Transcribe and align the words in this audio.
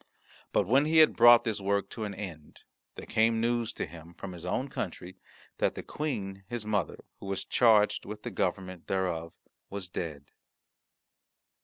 But 0.51 0.65
when 0.65 0.85
he 0.85 0.97
had 0.97 1.15
brought 1.15 1.43
this 1.43 1.61
work 1.61 1.87
to 1.91 2.05
an 2.05 2.15
end, 2.15 2.61
there 2.95 3.05
came 3.05 3.39
news 3.39 3.71
to 3.73 3.85
him 3.85 4.15
from 4.15 4.31
his 4.31 4.47
own 4.47 4.67
country 4.67 5.17
that 5.59 5.75
the 5.75 5.83
Queen 5.83 6.43
his 6.47 6.65
mother, 6.65 7.05
who 7.19 7.27
was 7.27 7.45
charged 7.45 8.03
with 8.03 8.23
the 8.23 8.31
government 8.31 8.87
thereof, 8.87 9.33
was 9.69 9.87
dead. 9.89 10.25